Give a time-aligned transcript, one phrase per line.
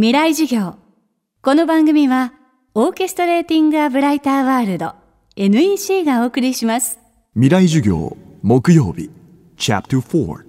[0.00, 0.76] 未来授業。
[1.42, 2.32] この番組は、
[2.72, 4.94] オーケストレーティング・ア・ブライター・ワールド
[5.34, 7.00] NEC がお送りします。
[7.34, 9.10] 未来授業木曜日
[9.56, 10.44] Chapter 4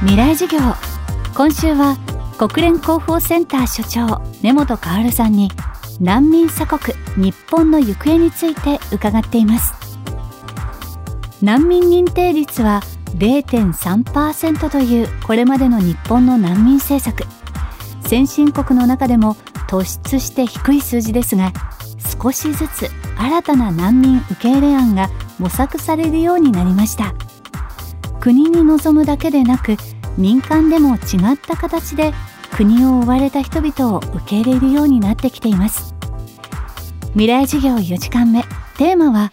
[0.00, 0.58] 未来授業。
[1.36, 1.98] 今週は、
[2.38, 5.50] 国連広報センター所長、根本薫さんに、
[6.00, 9.74] 難民鎖国、日本の行方について伺っています。
[11.42, 12.80] 難民認定率は
[13.16, 17.24] 0.3%というこれまでの日本の難民政策。
[18.06, 19.34] 先進国の中でも
[19.68, 21.52] 突出して低い数字ですが
[22.22, 27.14] 少しずつ新たな難民受け入れ案が模索されるようになりました。
[28.20, 29.76] 国に望むだけでなく
[30.16, 32.12] 民間でも違った形で
[32.52, 35.94] 国を追われた人々を受け入れるようになってきています。
[37.12, 38.42] 未来授業4時間目。
[38.76, 39.32] テーマは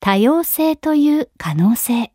[0.00, 2.13] 多様性という可能性。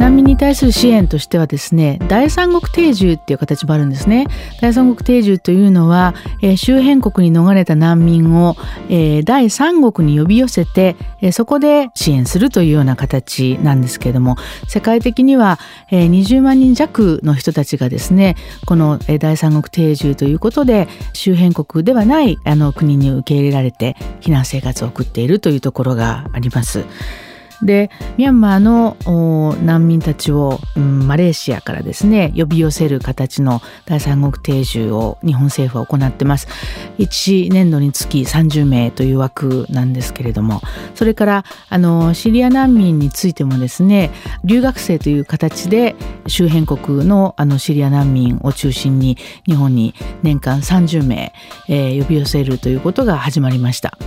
[0.00, 4.28] 難民に対する支援としてはですね第三国定住っていう形もあるんですね
[4.62, 8.56] 第三国定住というのは、えー周辺国に逃れた難民を、
[8.88, 14.36] えー第三国に呼び寄せて、えーそこで支援するというような形なんですけれども
[14.68, 15.58] 世界的には、
[15.90, 26.86] えー20万人弱の人たちがですねこの、えー第三国定住ということで周辺国ではないあの国に受け入れられて避難生活を送っているというところがあります。
[27.62, 28.96] でミャンマーの
[29.62, 36.46] 難民たちを、うんマレーシアからですね呼び寄せる形の第三国定住を日本政府は行ってます
[36.98, 40.60] 1年度につき30名という枠なんですけれども
[40.94, 44.10] それからあのシリア難民についてもですね
[44.44, 51.32] 留学生という形で周辺国のあのシリア難民を中心に日本に年間30名、
[51.68, 53.98] えー呼び寄せるということが始まりました。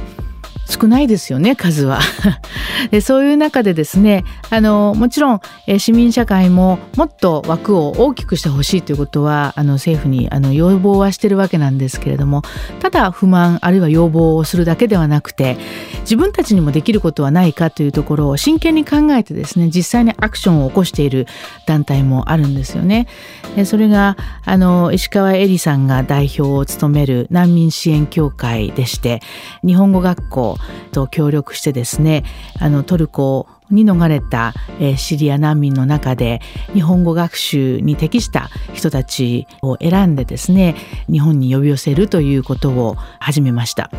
[0.70, 2.00] 少ないですよね数は
[2.92, 12.42] でそういう中でですねあのもちろんえ市民社会ももっと枠を大きくしてほしいということはあの政府にあの要望はしてるわけなんですけれども
[12.80, 15.58] ただ不満あるいは要望をするだけではなくて
[16.02, 21.28] 自分たちにもできることはないかというところを真剣に考えてですね実際にアクションを起こしている
[21.66, 23.08] 団体もあるんですよね。
[23.56, 29.22] でそれがあの石川恵里さんが代表を務める難民支援協会でして
[29.66, 30.53] 日本語学校
[30.92, 32.24] と協力してですね
[32.60, 36.42] あのトルコに逃れた、えシリア難民の中で
[36.74, 40.76] 日本語学習に適した人たちを選んでですね
[41.12, 43.92] 日本に呼び寄せるということを始めました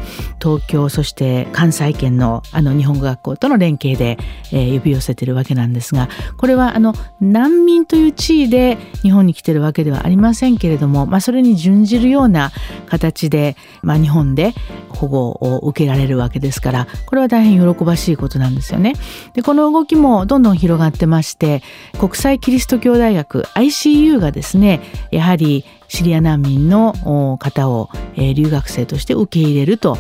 [0.43, 4.19] 東京そして関西圏のあの日本語学校との連携で、
[4.53, 12.53] え呼び寄せてるわけなんですがこれはあの難民という地位で日本に来てるわけではありませんけれども、まあ、それに準じるような
[12.87, 14.55] 形で、まあ、日本で
[14.89, 18.95] 保護を受けられるわけですからこれは大変喜ばしいことなんですよね。
[19.35, 21.63] でこのの動きもどんどん広がってまして
[21.99, 24.81] 国際キリスト教大学 ICU がですね
[25.11, 29.97] やはりシリア難民の方を、え留学生として受け入れると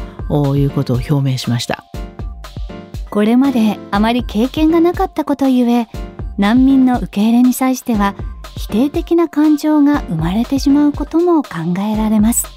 [0.56, 1.84] いうことを表明しました。
[3.10, 5.86] これまであまり経験がなかったことゆえ
[6.36, 8.16] 難民の受け入れに際しては
[8.56, 11.50] 否定的な感情が生まれてしまうことも考
[11.92, 12.48] えられます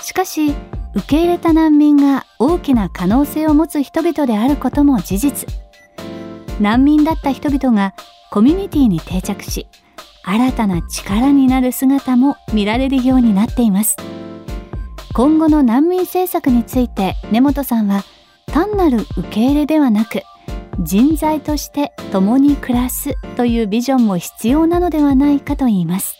[0.00, 0.54] しかし
[0.94, 5.67] 受け入れた難民が大きな可能性を持つ人々であることも事実
[6.60, 7.94] 難民だった人々が
[8.30, 9.68] コミュニティに定着し
[10.24, 13.96] 新たな力になる姿も見られるようになっています。
[15.14, 18.04] 今後の難民政策について根本さんは
[18.46, 20.22] 単なる受け入れではなく
[20.80, 26.14] 人材として共に暮らすというビジョンも必要なのではないかと言います。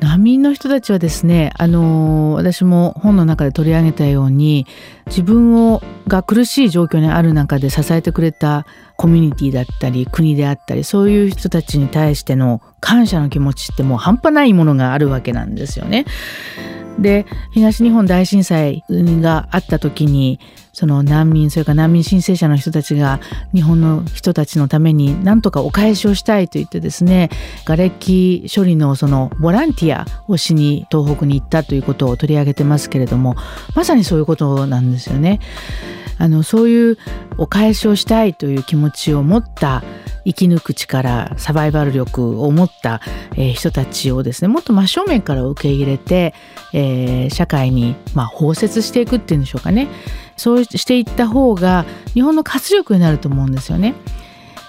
[0.00, 4.66] 難民の人たちはですね、あの私も本の中で取り上げたように
[5.06, 16.04] 自分をが苦しい状況にある中で支えてくれたコミュニティだったり国であったりそういう人たちに対しての感謝の気持ちってもう半端ないものがあるわけなんですよね。
[16.98, 20.40] で東日本大震災があった時に
[20.72, 23.20] その難民それから難民申請者の人たちが
[23.54, 27.30] 日本の人たちのために何とかお返しをしたいと言ってですね
[27.64, 33.36] 瓦礫処理のそのボランティアをしに東北に行ったということを取り上げてますけれども
[33.74, 35.40] まさにそういうことなんですよね。
[36.18, 36.98] あのそういう
[37.38, 39.82] お返しをしたいという気持ちを持った
[40.24, 43.00] 生き抜く力サバイバル力を持った、
[43.36, 46.34] えー人たちをですねもっと真正面から受け入れて、
[46.72, 49.88] えー社会に、まあ、包摂していくっていうんでしょうかね
[50.36, 53.94] そうしていった方が日本の活力になると思うんですよね。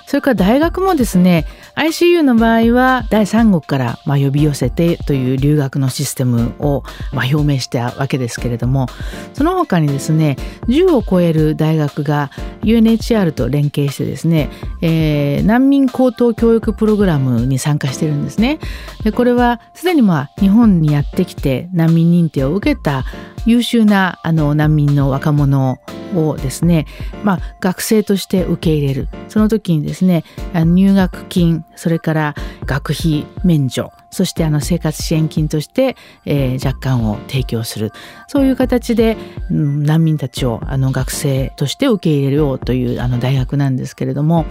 [0.08, 1.46] それから大学もですね
[1.78, 6.84] ICU の場合は第三国からまあ呼び寄せてという留学のシステムを
[7.14, 8.88] まあ表明したわけですけれども
[9.36, 10.38] その他にですね
[10.68, 12.32] 10を超える大学が
[12.64, 14.50] UNHCR と連携してですね、
[14.82, 18.60] えー、難民高等教育プログラムに参加してるんですね。
[19.04, 23.06] でこれはすでにまあ日本にやってきて難民認定を受けた
[23.46, 25.78] 優秀なあの難民の若者
[26.16, 26.86] をですね、
[27.24, 29.08] まあ、学生として受け入れる。
[29.30, 30.24] その時にですね
[30.54, 35.96] 入学金それから学費免除そしてあの生活支援金として、
[36.26, 37.92] えー、若干を提供する。
[38.28, 39.18] そういう形で、
[39.52, 44.46] うん、難民たちをあの学生として受け入れようというあの大学なんですけれども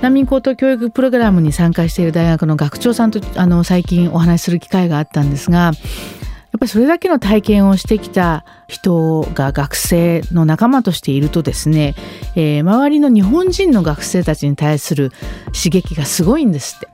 [0.00, 5.72] 難民高等教育プログラムに参加している大学の学長さんとあの最近お話しする機会があったんですが
[6.52, 11.94] やっぱりそれだけの体験をしてきた人が学生の仲間としているとですね、
[12.36, 15.10] えー、周りの日本人の学生たちに対する
[15.46, 16.88] 刺激がすごいんですって。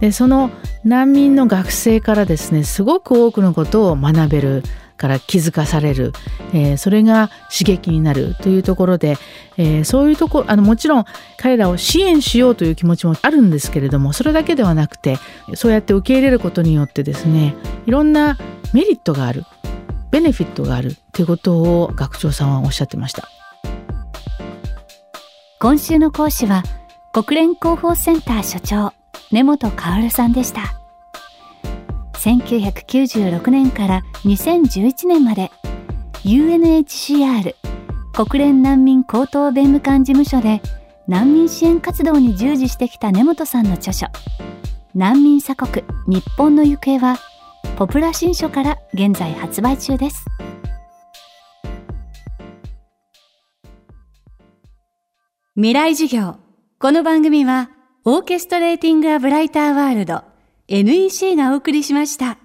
[0.00, 0.50] でその
[0.84, 4.62] 難民の学生からですねすごく多くのことを学べる
[4.96, 6.12] から気づかされる、
[6.52, 9.16] えー、それが刺激になるというところで、
[9.56, 11.04] えー、そういうとこあのもちろん
[11.36, 15.18] 彼らを支援しようという気持ちもあるんですけれどもそれだけではなくて
[15.54, 17.56] そうやって受け入れることによってですね
[17.86, 18.38] いろんな
[18.74, 19.44] メリットがある
[20.10, 23.28] ベネフィットがあるということを学長さんはおっしゃってました。
[25.60, 26.64] 今週の講師は
[27.12, 28.92] 国連広報センター所長
[29.30, 30.74] 根本薫さんでした。
[32.14, 35.52] 1996年から2011年まで
[36.24, 37.54] UNHCR
[38.12, 40.60] 国連難民高等弁務官事務所で
[41.06, 44.08] 難民支援活動に従事してきた根本さんの著書
[44.96, 47.18] 難民鎖国日本の行方は
[47.76, 50.24] ポプラ新書から現在発売中です
[55.56, 56.36] 未来授業
[56.78, 57.70] この番組は
[58.04, 60.22] オーケストレーティング・ア・ブライター・ワールド
[60.68, 62.43] NEC がお送りしました。